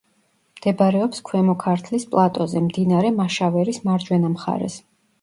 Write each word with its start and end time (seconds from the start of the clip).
მდებარეობს 0.59 1.21
ქვემო 1.27 1.55
ქართლის 1.65 2.07
პლატოზე, 2.15 2.65
მდინარე 2.73 3.15
მაშავერის 3.23 3.85
მარჯვენა 3.89 4.37
მხარეს. 4.39 4.85